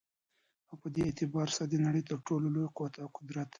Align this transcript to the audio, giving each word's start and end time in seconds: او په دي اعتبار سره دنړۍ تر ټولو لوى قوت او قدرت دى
او 0.69 0.73
په 0.81 0.87
دي 0.93 1.01
اعتبار 1.07 1.47
سره 1.55 1.67
دنړۍ 1.73 2.03
تر 2.09 2.17
ټولو 2.27 2.47
لوى 2.55 2.67
قوت 2.77 2.93
او 3.03 3.07
قدرت 3.17 3.47
دى 3.47 3.49